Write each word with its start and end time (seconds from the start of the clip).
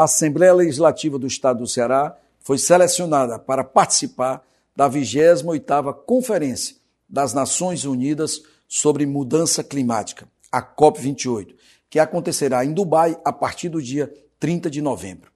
a 0.00 0.04
Assembleia 0.04 0.54
Legislativa 0.54 1.18
do 1.18 1.26
Estado 1.26 1.58
do 1.58 1.66
Ceará 1.66 2.16
foi 2.38 2.56
selecionada 2.56 3.38
para 3.38 3.62
participar 3.62 4.42
da 4.74 4.88
28ª 4.88 5.94
Conferência 6.06 6.76
das 7.06 7.34
Nações 7.34 7.84
Unidas 7.84 8.40
sobre 8.66 9.04
Mudança 9.04 9.62
Climática, 9.62 10.26
a 10.50 10.62
COP28, 10.62 11.54
que 11.90 11.98
acontecerá 11.98 12.64
em 12.64 12.72
Dubai 12.72 13.14
a 13.22 13.30
partir 13.30 13.68
do 13.68 13.82
dia 13.82 14.10
30 14.38 14.70
de 14.70 14.80
novembro. 14.80 15.30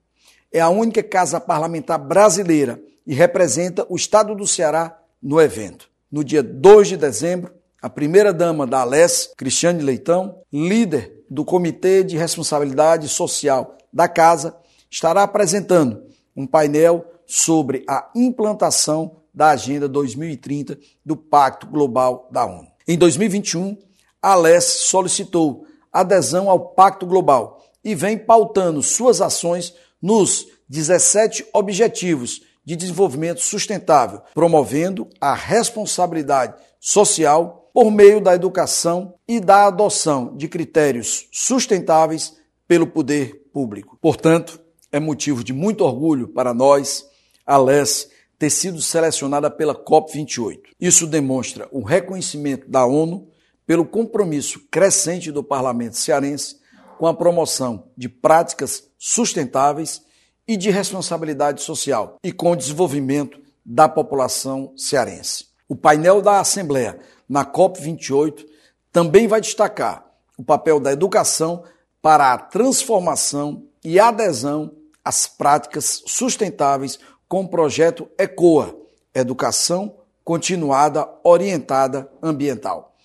É 0.51 0.61
a 0.61 0.69
única 0.69 1.03
casa 1.03 1.39
parlamentar 1.39 1.99
brasileira 1.99 2.81
e 3.05 3.13
representa 3.13 3.85
o 3.87 3.95
estado 3.95 4.33
do 4.33 4.47
Ceará 4.47 4.99
no 5.21 5.39
evento. 5.39 5.91
No 6.11 6.23
dia 6.23 6.41
2 6.41 6.87
de 6.87 6.97
dezembro, 6.97 7.53
a 7.79 7.87
primeira-dama 7.87 8.65
da 8.65 8.79
Aless, 8.79 9.29
Cristiane 9.37 9.83
Leitão, 9.83 10.41
líder 10.51 11.14
do 11.29 11.45
Comitê 11.45 12.03
de 12.03 12.17
Responsabilidade 12.17 13.07
Social 13.07 13.77
da 13.91 14.07
Casa, 14.07 14.55
estará 14.89 15.23
apresentando 15.23 16.03
um 16.35 16.45
painel 16.45 17.05
sobre 17.25 17.83
a 17.87 18.09
implantação 18.15 19.17
da 19.33 19.49
Agenda 19.49 19.87
2030 19.87 20.77
do 21.05 21.15
Pacto 21.15 21.67
Global 21.67 22.29
da 22.31 22.45
ONU. 22.45 22.67
Em 22.87 22.97
2021, 22.97 23.77
a 24.21 24.31
Aless 24.31 24.87
solicitou 24.87 25.65
adesão 25.91 26.49
ao 26.49 26.69
Pacto 26.69 27.05
Global 27.05 27.61
e 27.83 27.93
vem 27.95 28.17
pautando 28.17 28.81
suas 28.81 29.21
ações 29.21 29.73
nos 30.01 30.47
17 30.67 31.45
Objetivos 31.53 32.41
de 32.63 32.75
Desenvolvimento 32.75 33.41
Sustentável, 33.41 34.21
promovendo 34.33 35.07
a 35.21 35.33
responsabilidade 35.33 36.55
social 36.79 37.64
por 37.75 37.91
meio 37.91 38.21
da 38.21 38.33
educação 38.33 39.15
e 39.27 39.37
da 39.37 39.65
adoção 39.65 40.33
de 40.37 40.47
critérios 40.47 41.27
sustentáveis 41.29 42.37
pelo 42.65 42.87
poder 42.87 43.49
público. 43.51 43.97
Portanto, 44.01 44.61
é 44.93 44.97
motivo 44.97 45.43
de 45.43 45.51
muito 45.51 45.83
orgulho 45.83 46.29
para 46.29 46.53
nós, 46.53 47.05
a 47.45 47.57
LES, 47.57 48.09
ter 48.39 48.49
sido 48.49 48.81
selecionada 48.81 49.51
pela 49.51 49.75
COP28. 49.75 50.59
Isso 50.79 51.05
demonstra 51.05 51.67
o 51.69 51.83
reconhecimento 51.83 52.65
da 52.69 52.85
ONU 52.85 53.27
pelo 53.67 53.83
compromisso 53.83 54.61
crescente 54.71 55.29
do 55.29 55.43
parlamento 55.43 55.97
cearense 55.97 56.55
com 56.97 57.07
a 57.07 57.13
promoção 57.13 57.89
de 57.97 58.07
práticas 58.07 58.85
sustentáveis 58.97 60.01
e 60.47 60.55
de 60.55 60.69
responsabilidade 60.69 61.61
social 61.61 62.15
e 62.23 62.31
com 62.31 62.51
o 62.51 62.55
desenvolvimento 62.55 63.37
da 63.65 63.89
população 63.89 64.71
cearense. 64.77 65.54
O 65.67 65.75
painel 65.75 66.21
da 66.21 66.39
Assembleia 66.39 66.99
na 67.27 67.43
COP28 67.43 68.45
também 68.91 69.27
vai 69.27 69.41
destacar 69.41 70.05
o 70.37 70.43
papel 70.43 70.79
da 70.79 70.91
educação 70.91 71.63
para 72.01 72.33
a 72.33 72.37
transformação 72.37 73.65
e 73.83 73.99
adesão 73.99 74.71
às 75.03 75.25
práticas 75.27 76.03
sustentáveis 76.05 76.99
com 77.27 77.41
o 77.41 77.47
projeto 77.47 78.07
ECOA, 78.17 78.75
Educação 79.13 79.95
Continuada 80.23 81.07
Orientada 81.23 82.11
Ambiental. 82.21 82.95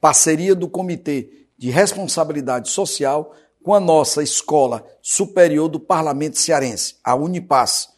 Parceria 0.00 0.54
do 0.54 0.68
Comitê 0.68 1.46
de 1.56 1.70
Responsabilidade 1.70 2.70
Social 2.70 3.34
com 3.62 3.74
a 3.74 3.80
nossa 3.80 4.22
Escola 4.22 4.86
Superior 5.02 5.68
do 5.68 5.78
Parlamento 5.78 6.38
Cearense, 6.38 6.96
a 7.04 7.14
Unipass, 7.14 7.90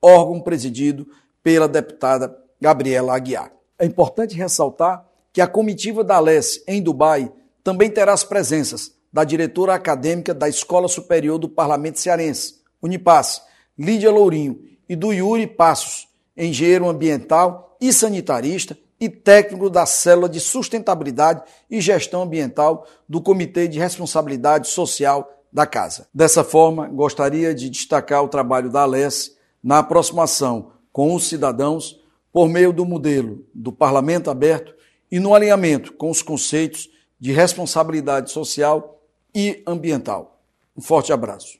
órgão 0.00 0.40
presidido 0.40 1.06
pela 1.42 1.66
deputada 1.66 2.36
Gabriela 2.60 3.14
Aguiar. 3.14 3.57
É 3.78 3.86
importante 3.86 4.34
ressaltar 4.34 5.06
que 5.32 5.40
a 5.40 5.46
comitiva 5.46 6.02
da 6.02 6.16
Alesse 6.16 6.62
em 6.66 6.82
Dubai 6.82 7.32
também 7.62 7.90
terá 7.90 8.12
as 8.12 8.24
presenças 8.24 8.92
da 9.12 9.24
diretora 9.24 9.74
acadêmica 9.74 10.34
da 10.34 10.48
Escola 10.48 10.88
Superior 10.88 11.38
do 11.38 11.48
Parlamento 11.48 12.00
Cearense, 12.00 12.56
Unipass, 12.82 13.42
Lídia 13.78 14.10
Lourinho, 14.10 14.68
e 14.88 14.96
do 14.96 15.12
Yuri 15.12 15.46
Passos, 15.46 16.08
engenheiro 16.36 16.88
ambiental 16.88 17.76
e 17.80 17.92
sanitarista 17.92 18.76
e 19.00 19.08
técnico 19.08 19.70
da 19.70 19.86
Célula 19.86 20.28
de 20.28 20.40
Sustentabilidade 20.40 21.42
e 21.70 21.80
Gestão 21.80 22.22
Ambiental 22.22 22.86
do 23.08 23.20
Comitê 23.20 23.68
de 23.68 23.78
Responsabilidade 23.78 24.68
Social 24.68 25.30
da 25.52 25.66
Casa. 25.66 26.08
Dessa 26.12 26.42
forma, 26.42 26.88
gostaria 26.88 27.54
de 27.54 27.70
destacar 27.70 28.24
o 28.24 28.28
trabalho 28.28 28.70
da 28.70 28.82
Alesse 28.82 29.36
na 29.62 29.78
aproximação 29.78 30.72
com 30.92 31.14
os 31.14 31.28
cidadãos 31.28 32.00
por 32.32 32.48
meio 32.48 32.72
do 32.72 32.84
modelo 32.84 33.46
do 33.54 33.72
Parlamento 33.72 34.30
Aberto 34.30 34.74
e 35.10 35.18
no 35.18 35.34
alinhamento 35.34 35.92
com 35.94 36.10
os 36.10 36.22
conceitos 36.22 36.88
de 37.18 37.32
responsabilidade 37.32 38.30
social 38.30 39.02
e 39.34 39.62
ambiental. 39.66 40.40
Um 40.76 40.80
forte 40.80 41.12
abraço. 41.12 41.58